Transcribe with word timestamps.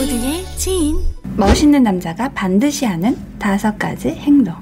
모두의 0.00 0.46
지인 0.56 0.96
멋있는 1.36 1.82
남자가 1.82 2.30
반드시 2.30 2.86
하는 2.86 3.18
다섯 3.38 3.78
가지 3.78 4.08
행동. 4.08 4.54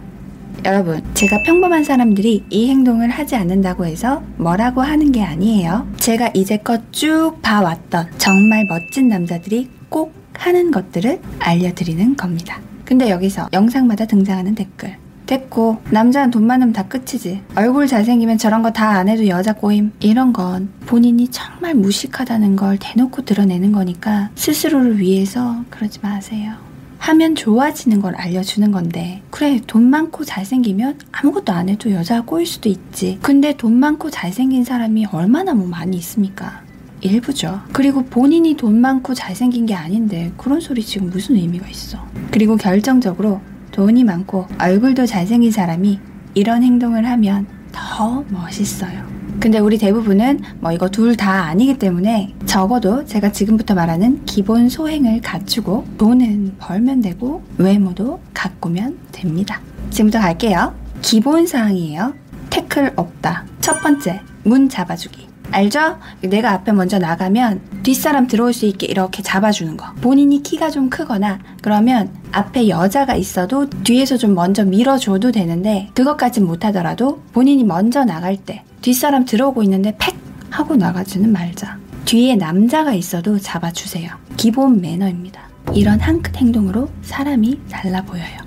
여러분, 0.65 1.01
제가 1.15 1.45
평범한 1.47 1.85
사람들이 1.85 2.45
이 2.51 2.69
행동을 2.69 3.09
하지 3.09 3.37
않는다고 3.37 3.87
해서 3.87 4.21
뭐라고 4.37 4.83
하는 4.83 5.13
게 5.13 5.23
아니에요. 5.23 5.87
제가 5.99 6.33
이제껏 6.35 6.83
쭉 6.91 7.37
봐왔던 7.41 8.11
정말 8.19 8.65
멋진 8.65 9.09
남자들이 9.09 9.71
꼭 9.89 10.13
하는 10.33 10.73
것들을 10.73 11.21
알려드리는 11.39 12.17
겁니다. 12.17 12.61
근데 12.85 13.09
여기서 13.09 13.49
영상마다 13.53 14.07
등장하는 14.07 14.57
댓글. 14.57 14.97
됐고, 15.29 15.79
남자는 15.91 16.31
돈 16.33 16.47
많으면 16.47 16.73
다 16.73 16.83
끝이지. 16.89 17.43
얼굴 17.55 17.87
잘생기면 17.87 18.39
저런 18.39 18.63
거 18.63 18.71
다 18.73 18.89
안 18.99 19.09
해도 19.09 19.29
여자 19.29 19.53
꼬임. 19.53 19.93
이런 20.01 20.33
건 20.33 20.71
본인이 20.87 21.29
정말 21.29 21.75
무식하다는 21.75 22.57
걸 22.57 22.79
대놓고 22.81 23.23
드러내는 23.23 23.71
거니까 23.73 24.31
스스로를 24.35 24.99
위해서 24.99 25.63
그러지 25.71 26.01
마세요. 26.03 26.55
하면 26.99 27.35
좋아지는 27.37 28.01
걸 28.01 28.17
알려주는 28.17 28.73
건데 28.73 29.23
그래 29.31 29.61
돈 29.67 29.85
많고 29.85 30.25
잘생기면 30.25 30.99
아무것도 31.13 31.53
안 31.53 31.69
해도 31.69 31.93
여자가 31.93 32.23
꼬일 32.23 32.45
수도 32.45 32.69
있지 32.69 33.19
근데 33.23 33.57
돈 33.57 33.75
많고 33.75 34.11
잘생긴 34.11 34.65
사람이 34.65 35.07
얼마나 35.13 35.55
뭐 35.55 35.65
많이 35.69 35.97
있습니까 35.99 36.61
일부죠 37.01 37.61
그리고 37.73 38.05
본인이 38.05 38.57
돈 38.57 38.81
많고 38.81 39.15
잘생긴 39.15 39.65
게 39.67 39.75
아닌데 39.75 40.33
그런 40.37 40.61
소리 40.61 40.83
지금 40.83 41.09
무슨 41.09 41.37
의미가 41.37 41.69
있어 41.69 42.05
그리고 42.33 42.57
결정적으로 42.57 43.41
돈이 43.79 44.03
많고 44.03 44.49
얼굴도 44.59 45.07
잘생긴 45.07 45.53
사람이 45.53 46.01
이런 46.35 46.65
행동을 46.65 47.07
하면 47.07 47.47
더 47.71 48.25
멋있어요 48.29 49.07
근데 49.39 49.61
우리 49.61 49.79
대부분은 49.79 50.41
뭐 50.59 50.73
이거 50.73 50.89
둘 50.89 51.15
다 51.15 51.45
아니기 51.45 51.79
때문에 51.79 52.35
적어도 52.45 53.05
제가 53.05 53.31
지금부터 53.31 53.77
말하는 53.77 54.25
기본 54.25 54.69
소행을 54.69 55.21
갖추고 55.21 55.87
돈은 55.97 56.57
벌면 56.59 57.03
되고 57.03 57.45
외모도 57.57 58.19
가꾸면 58.35 58.99
됩니다. 59.13 59.61
지금부터 59.91 60.19
갈게요. 60.19 60.75
기본 61.01 61.47
사항이에요. 61.47 62.15
태클 62.51 62.95
없다. 62.97 63.45
첫 63.61 63.81
번째, 63.81 64.23
문 64.43 64.69
잡아주기. 64.69 65.29
알죠? 65.53 65.99
내가 66.21 66.51
앞에 66.53 66.73
먼저 66.73 66.99
나가면 66.99 67.61
뒷사람 67.85 68.27
들어올 68.27 68.53
수 68.53 68.67
있게 68.67 68.87
이렇게 68.87 69.23
잡아주는 69.23 69.77
거. 69.77 69.93
본인이 70.01 70.43
키가 70.43 70.71
좀 70.71 70.91
크거나 70.91 71.39
그러면 71.63 72.11
앞에 72.33 72.69
여자가 72.69 73.15
있어도 73.15 73.69
뒤에서 73.71 74.17
좀 74.17 74.35
먼저 74.35 74.65
밀어줘도 74.65 75.33
되는데 75.33 75.89
그것까진 75.95 76.47
못하더라도 76.47 77.23
본인이 77.33 77.65
먼저 77.65 78.05
나갈 78.05 78.37
때 78.37 78.63
뒷사람 78.83 79.25
들어오고 79.25 79.63
있는데 79.65 79.95
팩 79.99 80.15
하고 80.51 80.77
나가지는 80.77 81.33
말자. 81.33 81.79
뒤에 82.05 82.37
남자가 82.37 82.95
있어도 82.95 83.39
잡아주세요. 83.39 84.11
기본 84.37 84.81
매너입니다. 84.81 85.43
이런 85.75 86.01
한 86.01 86.23
끗 86.23 86.37
행동으로 86.37 86.89
사람이 87.03 87.61
달라 87.71 88.03
보여요. 88.03 88.39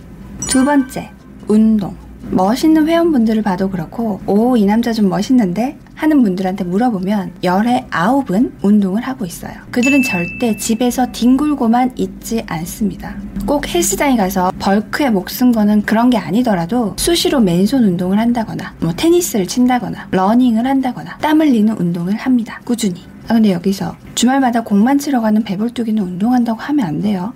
두 0.47 0.65
번째, 0.65 1.11
운동. 1.47 1.95
멋있는 2.31 2.87
회원분들을 2.87 3.41
봐도 3.43 3.69
그렇고, 3.69 4.19
오, 4.25 4.55
이 4.57 4.65
남자 4.65 4.93
좀 4.93 5.09
멋있는데? 5.09 5.77
하는 5.93 6.23
분들한테 6.23 6.63
물어보면 6.63 7.33
열의 7.43 7.85
아홉은 7.91 8.53
운동을 8.63 9.03
하고 9.03 9.25
있어요. 9.25 9.53
그들은 9.69 10.01
절대 10.01 10.55
집에서 10.57 11.11
뒹굴고만 11.11 11.91
있지 11.97 12.43
않습니다. 12.47 13.15
꼭 13.51 13.67
헬스장에 13.67 14.15
가서 14.15 14.49
벌크에 14.59 15.09
목숨 15.09 15.51
거는 15.51 15.81
그런 15.81 16.09
게 16.09 16.17
아니더라도 16.17 16.95
수시로 16.97 17.41
맨손 17.41 17.83
운동을 17.83 18.17
한다거나 18.17 18.73
뭐 18.79 18.93
테니스를 18.93 19.45
친다거나 19.45 20.07
러닝을 20.11 20.65
한다거나 20.65 21.17
땀 21.17 21.41
흘리는 21.41 21.75
운동을 21.77 22.15
합니다. 22.15 22.61
꾸준히. 22.63 23.03
아 23.27 23.33
근데 23.33 23.51
여기서 23.51 23.97
주말마다 24.15 24.63
공만 24.63 24.97
치러 24.97 25.19
가는 25.19 25.43
배불뚝이는 25.43 26.01
운동한다고 26.01 26.61
하면 26.61 26.85
안 26.85 27.01
돼요. 27.01 27.33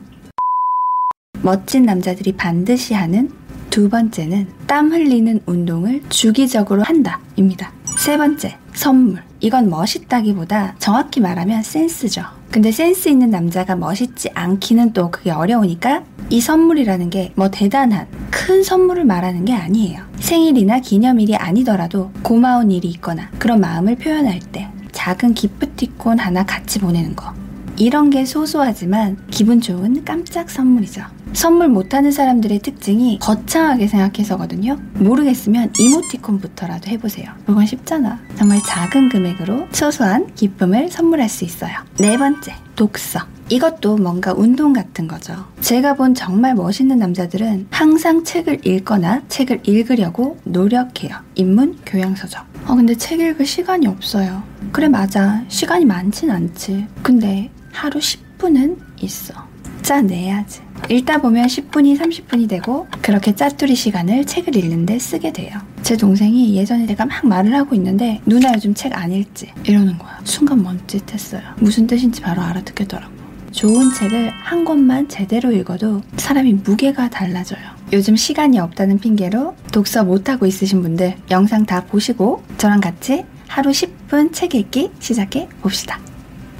멋진 1.41 1.83
남자들이 1.83 2.31
반드시 2.31 2.93
하는 2.93 3.29
두 3.69 3.89
번째는 3.89 4.47
땀 4.67 4.93
흘리는 4.93 5.41
운동을 5.45 6.01
주기적으로 6.07 6.83
한다입니다. 6.83 7.73
세 7.97 8.15
번째, 8.15 8.57
선물. 8.73 9.21
이건 9.41 9.69
멋있다기보다 9.69 10.75
정확히 10.79 11.19
말하면 11.19 11.61
센스죠. 11.61 12.23
근데 12.55 12.71
센스 12.71 13.09
있는 13.09 13.31
남자가 13.31 13.75
멋있지 13.75 14.29
않기는 14.33 14.93
또 14.93 15.11
그게 15.11 15.29
어려우니까 15.29 16.05
이 16.29 16.39
선물이라는 16.39 17.09
게 17.09 17.33
뭐 17.35 17.49
대단한 17.49 18.07
큰 18.31 18.63
선물을 18.63 19.03
말하는 19.03 19.43
게 19.43 19.51
아니에요. 19.51 20.01
생일이나 20.21 20.79
기념일이 20.79 21.35
아니더라도 21.35 22.11
고마운 22.21 22.71
일이 22.71 22.87
있거나 22.91 23.29
그런 23.39 23.59
마음을 23.59 23.97
표현할 23.97 24.39
때 24.39 24.69
작은 24.93 25.33
기프티콘 25.33 26.17
하나 26.17 26.45
같이 26.45 26.79
보내는 26.79 27.17
거. 27.17 27.33
이런 27.77 28.09
게 28.09 28.25
소소하지만 28.25 29.17
기분 29.29 29.61
좋은 29.61 30.03
깜짝 30.05 30.49
선물이죠. 30.49 31.03
선물 31.33 31.67
못하는 31.67 32.11
사람들의 32.11 32.59
특징이 32.59 33.19
거창하게 33.21 33.87
생각해서거든요. 33.87 34.77
모르겠으면 34.93 35.73
이모티콘부터라도 35.77 36.89
해보세요. 36.89 37.27
그건 37.45 37.65
쉽잖아. 37.65 38.19
정말 38.37 38.61
작은 38.65 39.09
금액으로 39.09 39.67
소소한 39.71 40.33
기쁨을 40.35 40.89
선물할 40.89 41.27
수 41.27 41.43
있어요. 41.43 41.73
네 41.97 42.17
번째, 42.17 42.55
독서. 42.77 43.19
이것도 43.49 43.97
뭔가 43.97 44.33
운동 44.35 44.73
같은 44.73 45.07
거죠. 45.07 45.35
제가 45.61 45.95
본 45.95 46.15
정말 46.15 46.55
멋있는 46.55 46.97
남자들은 46.97 47.67
항상 47.69 48.23
책을 48.23 48.65
읽거나 48.65 49.21
책을 49.27 49.59
읽으려고 49.63 50.39
노력해요. 50.45 51.17
인문 51.35 51.77
교양서적. 51.85 52.43
어, 52.65 52.75
근데 52.75 52.95
책 52.95 53.19
읽을 53.19 53.45
시간이 53.45 53.85
없어요. 53.85 54.41
그래, 54.71 54.87
맞아. 54.87 55.43
시간이 55.47 55.85
많진 55.85 56.31
않지. 56.31 56.87
근데 57.03 57.51
하루 57.75 57.99
10분은 57.99 58.77
있어. 59.01 59.33
짜내야지. 59.81 60.61
읽다 60.89 61.19
보면 61.19 61.45
10분이 61.47 61.97
30분이 61.99 62.49
되고 62.49 62.87
그렇게 63.01 63.35
짜투리 63.35 63.75
시간을 63.75 64.25
책을 64.25 64.55
읽는데 64.55 64.97
쓰게 64.97 65.31
돼요. 65.31 65.59
제 65.83 65.95
동생이 65.95 66.55
예전에 66.55 66.85
내가 66.85 67.05
막 67.05 67.25
말을 67.25 67.53
하고 67.53 67.75
있는데 67.75 68.19
누나 68.25 68.51
요즘 68.53 68.73
책 68.73 68.95
안 68.95 69.11
읽지? 69.11 69.51
이러는 69.63 69.97
거야. 69.97 70.19
순간 70.23 70.63
멈칫했어요. 70.63 71.41
무슨 71.59 71.85
뜻인지 71.85 72.21
바로 72.21 72.41
알아듣겠더라고. 72.41 73.13
좋은 73.51 73.93
책을 73.93 74.31
한 74.31 74.65
권만 74.65 75.07
제대로 75.07 75.51
읽어도 75.51 76.01
사람이 76.17 76.53
무게가 76.63 77.09
달라져요. 77.09 77.61
요즘 77.93 78.15
시간이 78.15 78.59
없다는 78.59 78.99
핑계로 78.99 79.55
독서 79.71 80.03
못하고 80.03 80.45
있으신 80.45 80.81
분들 80.81 81.15
영상 81.31 81.65
다 81.65 81.85
보시고 81.85 82.43
저랑 82.57 82.81
같이 82.81 83.23
하루 83.47 83.71
10분 83.71 84.33
책 84.33 84.55
읽기 84.55 84.91
시작해 84.99 85.47
봅시다. 85.61 85.99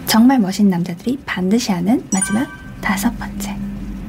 정말 0.06 0.40
멋진 0.40 0.70
남자들이 0.70 1.20
반드시 1.26 1.72
하는 1.72 2.04
마지막 2.12 2.48
다섯 2.82 3.18
번째. 3.18 3.56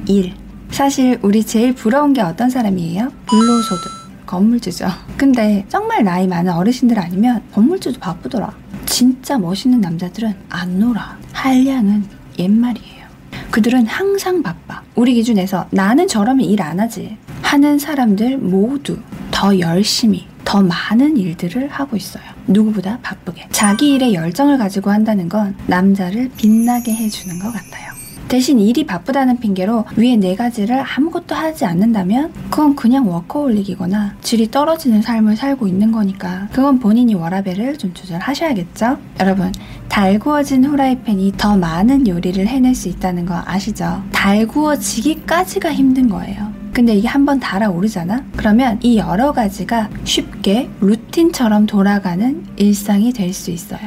일. 0.07 0.33
사실 0.71 1.17
우리 1.21 1.43
제일 1.43 1.73
부러운 1.73 2.13
게 2.13 2.21
어떤 2.21 2.49
사람이에요? 2.49 3.11
불로소득. 3.25 3.91
건물주죠. 4.25 4.87
근데 5.17 5.65
정말 5.69 6.03
나이 6.03 6.27
많은 6.27 6.51
어르신들 6.51 6.99
아니면 6.99 7.41
건물주도 7.53 7.99
바쁘더라. 7.99 8.53
진짜 8.85 9.37
멋있는 9.37 9.79
남자들은 9.81 10.35
안 10.49 10.79
놀아. 10.79 11.17
한량은 11.31 12.05
옛말이에요. 12.37 13.07
그들은 13.51 13.87
항상 13.87 14.43
바빠. 14.43 14.81
우리 14.95 15.13
기준에서 15.13 15.67
나는 15.71 16.07
저러면 16.07 16.45
일 16.45 16.61
안 16.61 16.79
하지. 16.79 17.17
하는 17.41 17.79
사람들 17.79 18.37
모두 18.37 18.97
더 19.31 19.57
열심히, 19.59 20.27
더 20.47 20.61
많은 20.61 21.17
일들을 21.17 21.67
하고 21.67 21.97
있어요. 21.97 22.23
누구보다 22.47 22.99
바쁘게. 23.01 23.49
자기 23.51 23.93
일에 23.93 24.13
열정을 24.13 24.57
가지고 24.57 24.91
한다는 24.91 25.27
건 25.27 25.57
남자를 25.67 26.31
빛나게 26.37 26.93
해주는 26.93 27.37
것 27.39 27.51
같아요. 27.51 27.91
대신 28.29 28.57
일이 28.57 28.85
바쁘다는 28.85 29.39
핑계로 29.39 29.85
위에 29.97 30.15
네 30.15 30.35
가지를 30.35 30.81
아무것도 30.81 31.35
하지 31.35 31.65
않는다면 31.65 32.31
그건 32.49 32.75
그냥 32.75 33.09
워커홀릭이거나 33.09 34.15
질이 34.21 34.49
떨어지는 34.49 35.01
삶을 35.01 35.35
살고 35.35 35.67
있는 35.67 35.91
거니까 35.91 36.47
그건 36.53 36.79
본인이 36.79 37.13
워라벨을 37.13 37.77
좀 37.77 37.93
조절하셔야겠죠? 37.93 38.97
여러분 39.19 39.51
달구어진 39.89 40.63
후라이팬이 40.63 41.33
더 41.35 41.57
많은 41.57 42.07
요리를 42.07 42.47
해낼 42.47 42.73
수 42.73 42.87
있다는 42.87 43.25
거 43.25 43.41
아시죠? 43.45 44.01
달구어지기까지가 44.13 45.73
힘든 45.73 46.07
거예요. 46.09 46.56
근데 46.77 46.93
이게 46.93 47.07
한번 47.07 47.39
달아오르잖아? 47.39 48.23
그러면 48.35 48.79
이 48.83 48.99
여러 48.99 49.31
가지가 49.31 49.89
쉽게 50.03 50.69
루틴처럼 50.79 51.65
돌아가는 51.65 52.45
일상이 52.55 53.11
될 53.11 53.33
수 53.33 53.49
있어요. 53.49 53.79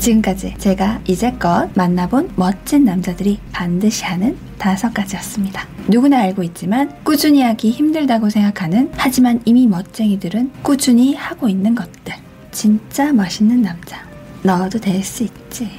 지금까지 0.00 0.54
제가 0.58 0.98
이제껏 1.06 1.70
만나본 1.76 2.32
멋진 2.34 2.84
남자들이 2.84 3.38
반드시 3.52 4.04
하는 4.04 4.36
다섯 4.58 4.92
가지였습니다. 4.92 5.68
누구나 5.86 6.18
알고 6.18 6.42
있지만 6.42 6.92
꾸준히 7.04 7.42
하기 7.42 7.70
힘들다고 7.70 8.28
생각하는 8.28 8.90
하지만 8.96 9.40
이미 9.44 9.68
멋쟁이들은 9.68 10.50
꾸준히 10.62 11.14
하고 11.14 11.48
있는 11.48 11.76
것들. 11.76 12.12
진짜 12.50 13.12
멋있는 13.12 13.62
남자. 13.62 13.98
너도 14.42 14.80
될 14.80 15.04
수 15.04 15.22
있지. 15.22 15.70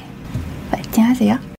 파이팅 0.71 1.03
하세요. 1.03 1.52